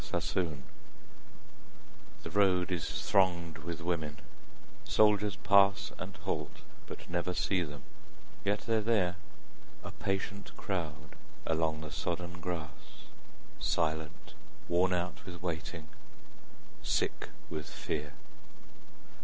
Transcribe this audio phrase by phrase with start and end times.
[0.33, 0.63] _THE ROAD
[2.23, 4.17] The road is thronged with women;
[4.83, 7.83] soldiers pass And halt, but never see them;
[8.43, 9.15] yet they're here
[9.83, 13.05] A patient crowd along the sodden grass,
[13.59, 14.33] Silent,
[14.67, 15.87] worn out with waiting,
[16.81, 18.13] sick with fear.